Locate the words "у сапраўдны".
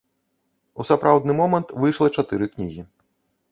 0.83-1.31